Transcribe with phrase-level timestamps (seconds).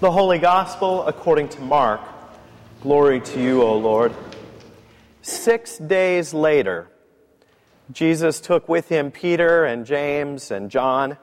[0.00, 2.00] The Holy Gospel according to Mark.
[2.82, 4.14] Glory to you, O Lord.
[5.22, 6.86] Six days later,
[7.90, 11.18] Jesus took with him Peter and James and John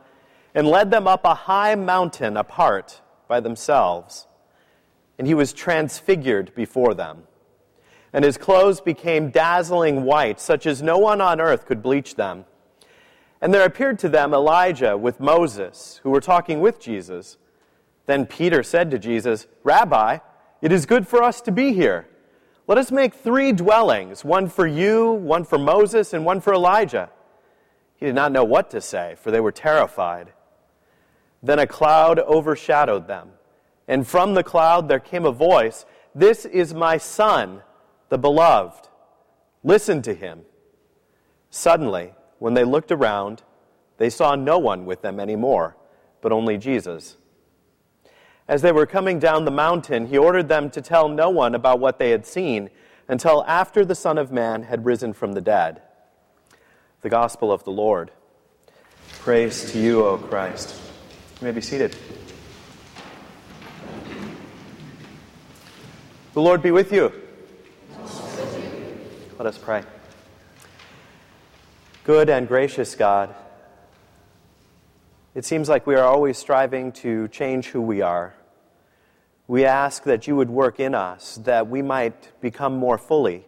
[0.53, 2.99] and led them up a high mountain apart
[3.29, 4.27] by themselves.
[5.17, 7.23] And he was transfigured before them.
[8.11, 12.43] And his clothes became dazzling white, such as no one on earth could bleach them.
[13.39, 17.37] And there appeared to them Elijah with Moses, who were talking with Jesus.
[18.05, 20.19] Then Peter said to Jesus, Rabbi,
[20.61, 22.07] it is good for us to be here.
[22.67, 27.09] Let us make three dwellings one for you, one for Moses, and one for Elijah.
[27.97, 30.33] He did not know what to say, for they were terrified.
[31.43, 33.29] Then a cloud overshadowed them,
[33.87, 37.61] and from the cloud there came a voice This is my Son,
[38.09, 38.89] the beloved.
[39.63, 40.41] Listen to him.
[41.49, 43.43] Suddenly, when they looked around,
[43.97, 45.77] they saw no one with them anymore,
[46.21, 47.17] but only Jesus.
[48.47, 51.79] As they were coming down the mountain, he ordered them to tell no one about
[51.79, 52.69] what they had seen
[53.07, 55.81] until after the Son of Man had risen from the dead.
[57.01, 58.11] The Gospel of the Lord.
[59.19, 60.79] Praise to you, O Christ.
[61.41, 61.95] You may be seated.
[66.33, 67.11] The Lord be with you.
[69.37, 69.83] Let us pray.
[72.03, 73.33] Good and gracious God,
[75.35, 78.33] it seems like we are always striving to change who we are.
[79.47, 83.45] We ask that you would work in us, that we might become more fully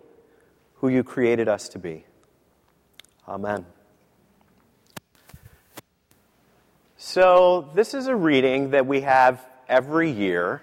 [0.76, 2.06] who you created us to be.
[3.28, 3.66] Amen.
[6.98, 10.62] So, this is a reading that we have every year.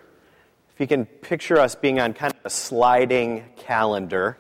[0.75, 4.37] If you can picture us being on kind of a sliding calendar.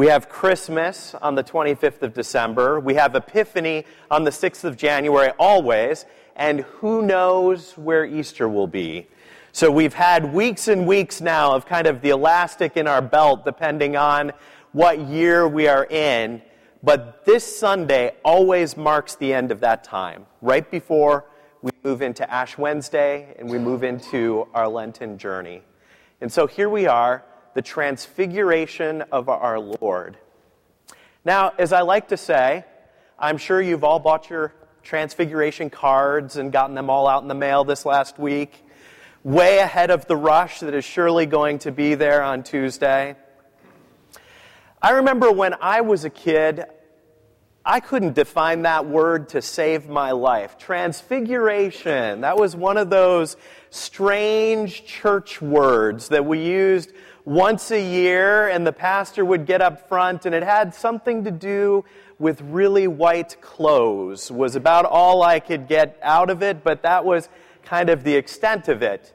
[0.00, 2.80] We have Christmas on the 25th of December.
[2.80, 6.06] We have Epiphany on the 6th of January, always.
[6.36, 9.08] And who knows where Easter will be.
[9.52, 13.44] So we've had weeks and weeks now of kind of the elastic in our belt,
[13.44, 14.32] depending on
[14.72, 16.40] what year we are in.
[16.82, 21.26] But this Sunday always marks the end of that time, right before
[21.60, 25.60] we move into Ash Wednesday and we move into our Lenten journey.
[26.22, 27.22] And so here we are
[27.60, 30.16] the transfiguration of our Lord.
[31.26, 32.64] Now, as I like to say,
[33.18, 37.34] I'm sure you've all bought your transfiguration cards and gotten them all out in the
[37.34, 38.64] mail this last week,
[39.24, 43.14] way ahead of the rush that is surely going to be there on Tuesday.
[44.80, 46.64] I remember when I was a kid,
[47.64, 50.56] I couldn't define that word to save my life.
[50.56, 52.22] Transfiguration.
[52.22, 53.36] That was one of those
[53.68, 56.92] strange church words that we used
[57.26, 61.30] once a year, and the pastor would get up front, and it had something to
[61.30, 61.84] do
[62.18, 67.04] with really white clothes, was about all I could get out of it, but that
[67.04, 67.28] was
[67.62, 69.12] kind of the extent of it.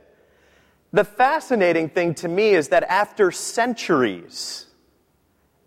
[0.94, 4.68] The fascinating thing to me is that after centuries,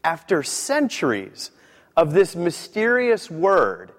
[0.04, 1.50] after centuries
[1.98, 3.90] of this mysterious word,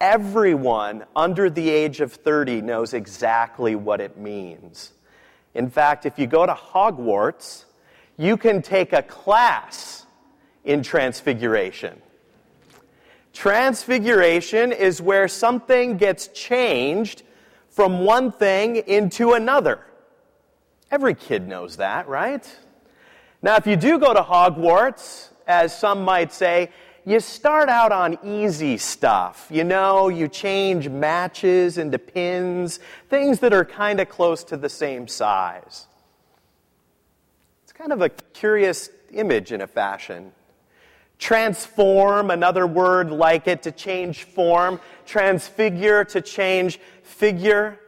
[0.00, 4.94] everyone under the age of 30 knows exactly what it means.
[5.52, 7.66] In fact, if you go to Hogwarts,
[8.16, 10.06] you can take a class
[10.64, 12.00] in transfiguration.
[13.34, 17.22] Transfiguration is where something gets changed
[17.68, 19.78] from one thing into another.
[20.90, 22.50] Every kid knows that, right?
[23.42, 26.70] Now, if you do go to Hogwarts, as some might say,
[27.06, 29.46] you start out on easy stuff.
[29.50, 34.68] You know, you change matches into pins, things that are kind of close to the
[34.68, 35.86] same size.
[37.62, 40.32] It's kind of a curious image in a fashion.
[41.18, 44.80] Transform, another word like it, to change form.
[45.04, 47.78] Transfigure, to change figure.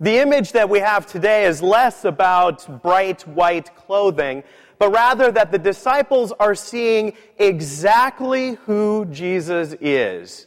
[0.00, 4.44] The image that we have today is less about bright white clothing
[4.78, 10.46] but rather that the disciples are seeing exactly who Jesus is.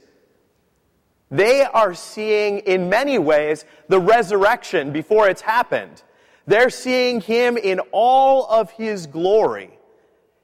[1.29, 6.03] They are seeing, in many ways, the resurrection before it's happened.
[6.45, 9.77] They're seeing him in all of his glory,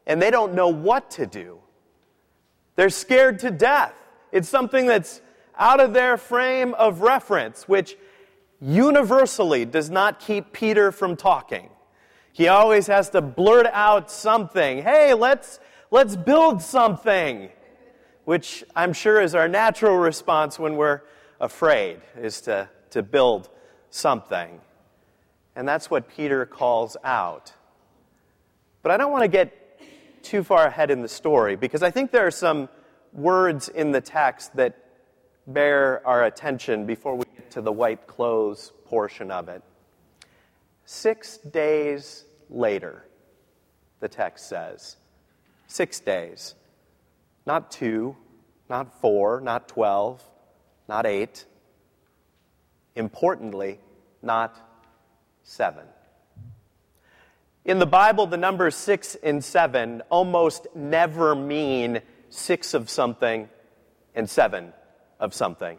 [0.06, 1.60] and they don't know what to do.
[2.76, 3.94] They're scared to death.
[4.32, 5.22] It's something that's
[5.58, 7.98] out of their frame of reference, which
[8.62, 11.70] universally does not keep Peter from talking.
[12.38, 14.84] He always has to blurt out something.
[14.84, 17.50] Hey, let's, let's build something.
[18.26, 21.02] Which I'm sure is our natural response when we're
[21.42, 23.50] afraid, is to, to build
[23.90, 24.62] something.
[25.56, 27.54] And that's what Peter calls out.
[28.84, 32.12] But I don't want to get too far ahead in the story because I think
[32.12, 32.70] there are some
[33.14, 34.78] words in the text that
[35.48, 39.64] bear our attention before we get to the white clothes portion of it.
[40.86, 43.06] Six days later,
[44.00, 44.98] the text says.
[45.68, 46.56] Six days.
[47.46, 48.16] Not two,
[48.70, 50.24] not four, not twelve,
[50.88, 51.46] not eight.
[52.96, 53.80] Importantly,
[54.22, 54.60] not
[55.44, 55.86] seven.
[57.66, 63.50] In the Bible, the numbers six and seven almost never mean six of something
[64.16, 64.74] and seven
[65.20, 65.78] of something.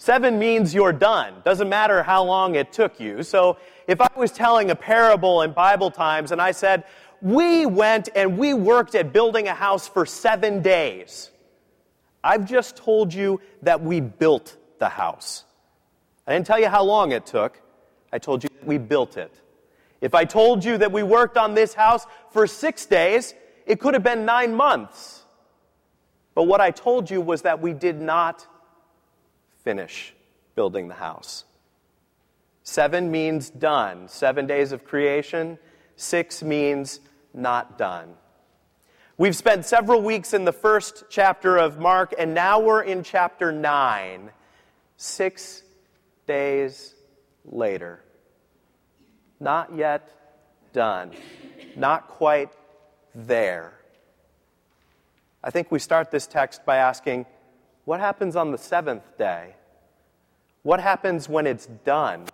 [0.00, 1.34] Seven means you're done.
[1.44, 3.22] Doesn't matter how long it took you.
[3.22, 6.84] So if I was telling a parable in Bible times and I said,
[7.20, 11.30] we went and we worked at building a house for seven days,
[12.24, 15.44] I've just told you that we built the house.
[16.26, 17.60] I didn't tell you how long it took.
[18.10, 19.38] I told you that we built it.
[20.00, 23.34] If I told you that we worked on this house for six days,
[23.66, 25.24] it could have been nine months.
[26.34, 28.46] But what I told you was that we did not
[29.64, 30.14] finish
[30.54, 31.44] building the house.
[32.62, 34.08] Seven means done.
[34.08, 35.58] Seven days of creation.
[35.96, 37.00] Six means
[37.34, 38.14] not done.
[39.18, 43.52] We've spent several weeks in the first chapter of Mark, and now we're in chapter
[43.52, 44.30] 9.
[44.96, 45.62] Six
[46.26, 46.94] days
[47.44, 48.02] later.
[49.40, 50.10] Not yet
[50.72, 51.12] done.
[51.76, 52.50] Not quite
[53.14, 53.74] there.
[55.42, 57.26] I think we start this text by asking
[57.90, 59.56] what happens on the seventh day?
[60.62, 62.26] What happens when it's done?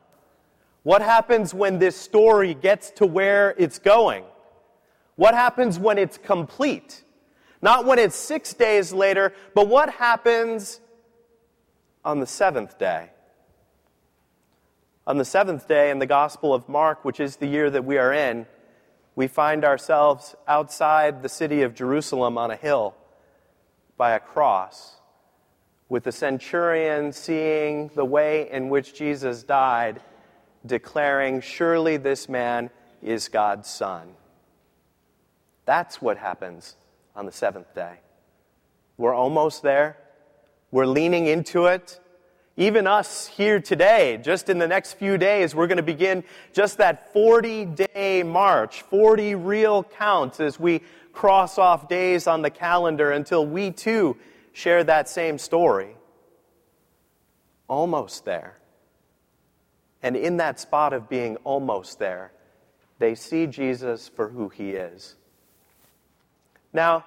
[0.83, 4.25] What happens when this story gets to where it's going?
[5.15, 7.03] What happens when it's complete?
[7.63, 10.79] Not when it's six days later, but what happens
[12.05, 13.09] on the seventh day?
[15.07, 17.97] On the seventh day in the Gospel of Mark, which is the year that we
[17.97, 18.45] are in,
[19.15, 22.95] we find ourselves outside the city of Jerusalem on a hill
[23.97, 24.97] by a cross,
[25.89, 30.01] with the centurion seeing the way in which Jesus died,
[30.65, 32.71] declaring, Surely this man
[33.03, 34.09] is God's Son.
[35.65, 36.77] That's what happens
[37.15, 38.01] on the seventh day.
[38.97, 39.97] We're almost there.
[40.71, 42.01] We're leaning into it.
[42.57, 46.25] Even us here today, just in the next few days, we're going to begin
[46.55, 50.81] just that 40 day march, 40 real counts as we
[51.13, 54.17] cross off days on the calendar until we too
[54.57, 55.95] share that same story.
[57.69, 58.57] Almost there.
[60.03, 62.33] And in that spot of being almost there,
[62.99, 65.17] they see Jesus for who he is.
[66.73, 67.05] Now,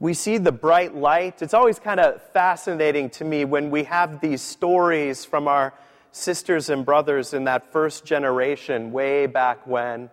[0.00, 1.42] we see the bright light.
[1.42, 5.72] It's always kind of fascinating to me when we have these stories from our
[6.10, 10.10] sisters and brothers in that first generation, way back when,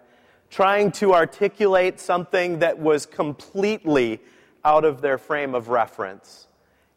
[0.52, 4.22] trying to articulate something that was completely
[4.70, 6.48] out of their frame of reference,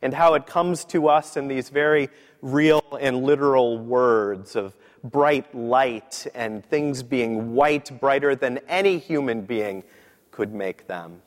[0.02, 2.10] and how it comes to us in these very
[2.42, 9.40] real and literal words of bright light and things being white, brighter than any human
[9.40, 9.82] being
[10.30, 11.22] could make them.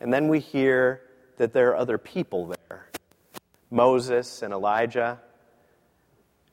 [0.00, 1.00] And then we hear
[1.38, 2.90] that there are other people there
[3.72, 5.18] Moses and Elijah.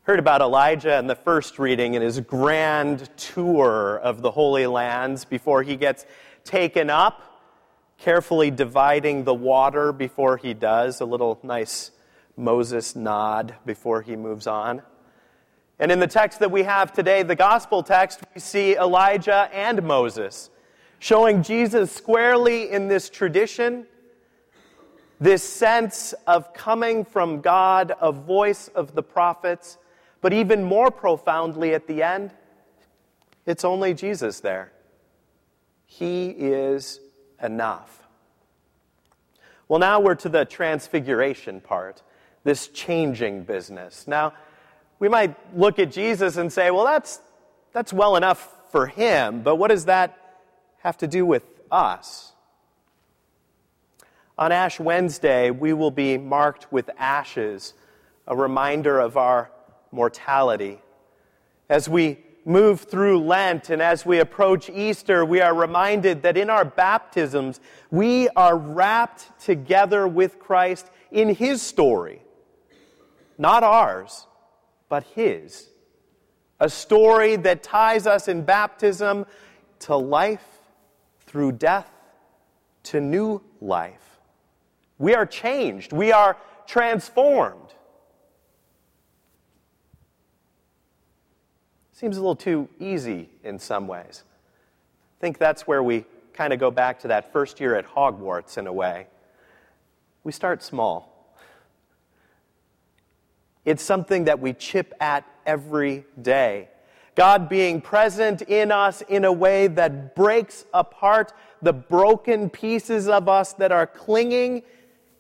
[0.03, 5.23] Heard about Elijah in the first reading in his grand tour of the Holy Lands
[5.23, 6.07] before he gets
[6.43, 7.28] taken up,
[7.99, 11.91] carefully dividing the water before he does, a little nice
[12.37, 14.81] Moses nod before he moves on.
[15.77, 19.83] And in the text that we have today, the gospel text, we see Elijah and
[19.83, 20.49] Moses
[20.99, 23.85] showing Jesus squarely in this tradition,
[25.19, 29.77] this sense of coming from God, a voice of the prophets,
[30.21, 32.31] but even more profoundly at the end,
[33.45, 34.71] it's only Jesus there.
[35.85, 36.99] He is
[37.43, 38.07] enough.
[39.67, 42.01] Well, now we're to the transfiguration part,
[42.43, 44.07] this changing business.
[44.07, 44.33] Now,
[44.97, 47.19] we might look at Jesus and say, well, that's,
[47.71, 50.19] that's well enough for him, but what does that
[50.79, 52.33] have to do with us.
[54.37, 57.73] On Ash Wednesday, we will be marked with ashes,
[58.25, 59.51] a reminder of our
[59.91, 60.79] mortality.
[61.67, 62.19] As we
[62.49, 67.59] move through Lent and as we approach Easter, we are reminded that in our baptisms,
[67.91, 72.23] we are wrapped together with Christ in His story.
[73.37, 74.25] Not ours,
[74.89, 75.69] but His.
[76.59, 79.27] A story that ties us in baptism
[79.81, 80.45] to life
[81.27, 81.91] through death
[82.83, 84.19] to new life.
[84.97, 87.68] We are changed, we are transformed.
[91.99, 94.23] Seems a little too easy in some ways.
[94.23, 98.57] I think that's where we kind of go back to that first year at Hogwarts
[98.57, 99.07] in a way.
[100.23, 101.35] We start small.
[103.65, 106.69] It's something that we chip at every day.
[107.15, 113.27] God being present in us in a way that breaks apart the broken pieces of
[113.27, 114.63] us that are clinging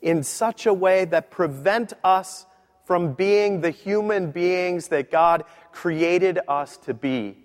[0.01, 2.45] in such a way that prevent us
[2.85, 5.43] from being the human beings that God
[5.79, 7.37] created us to be.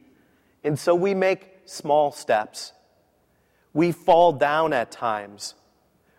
[0.65, 2.73] And so we make small steps.
[3.73, 5.55] We fall down at times.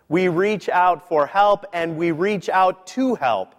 [0.07, 3.53] We reach out for help and we reach out to help,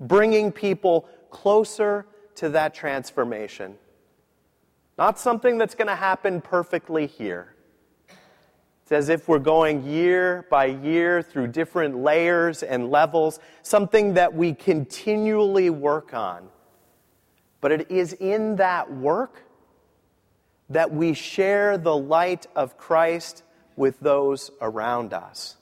[0.00, 2.06] bringing people closer
[2.36, 3.76] to that transformation.
[4.96, 7.54] Not something that's going to happen perfectly here.
[8.84, 14.32] It's as if we're going year by year through different layers and levels, something that
[14.32, 16.48] we continually work on.
[17.62, 19.44] But it is in that work
[20.68, 23.44] that we share the light of Christ
[23.76, 25.56] with those around us.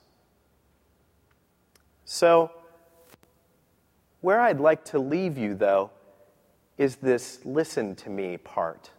[2.04, 2.50] So,
[4.23, 5.90] where I'd like to leave you, though,
[6.78, 8.90] is this listen to me part.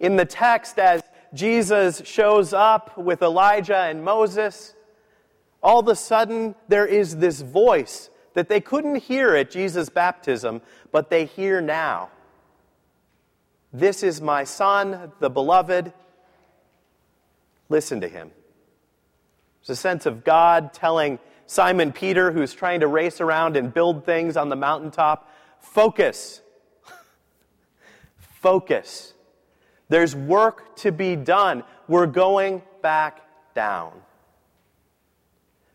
[0.00, 1.02] In the text, as
[1.34, 4.74] Jesus shows up with Elijah and Moses,
[5.62, 10.62] all of a sudden there is this voice that they couldn't hear at Jesus' baptism,
[10.90, 12.10] but they hear now.
[13.72, 15.92] This is my son, the beloved.
[17.68, 18.30] Listen to him.
[19.60, 24.04] There's a sense of God telling Simon Peter, who's trying to race around and build
[24.04, 26.40] things on the mountaintop, focus.
[28.18, 29.14] focus.
[29.88, 31.64] There's work to be done.
[31.88, 33.20] We're going back
[33.54, 33.92] down.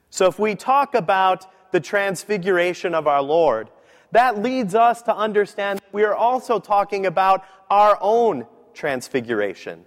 [0.10, 3.70] So, if we talk about the transfiguration of our Lord,
[4.12, 9.86] that leads us to understand we are also talking about our own transfiguration.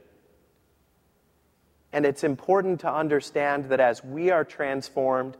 [1.92, 5.36] And it's important to understand that as we are transformed,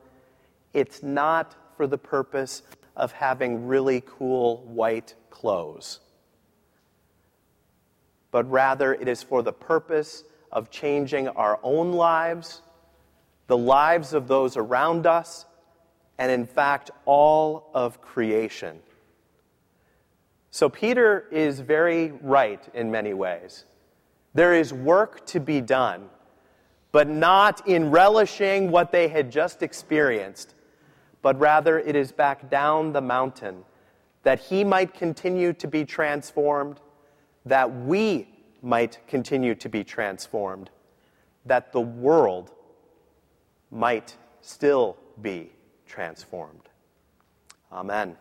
[0.73, 2.63] it's not for the purpose
[2.97, 6.01] of having really cool white clothes
[8.31, 12.63] but rather it is for the purpose of changing our own lives,
[13.47, 15.45] the lives of those around us,
[16.21, 18.79] and in fact, all of creation.
[20.51, 23.65] So, Peter is very right in many ways.
[24.35, 26.11] There is work to be done,
[26.93, 30.55] but not in relishing what they had just experienced,
[31.23, 33.65] but rather it is back down the mountain
[34.23, 36.81] that he might continue to be transformed
[37.47, 38.29] that we
[38.61, 40.69] might continue to be transformed,
[41.47, 42.51] that the world
[43.71, 45.51] might still be
[45.91, 46.69] transformed.
[47.73, 48.17] Amen.